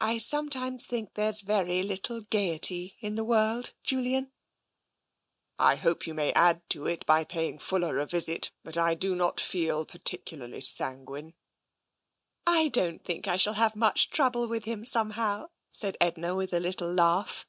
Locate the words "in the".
3.00-3.22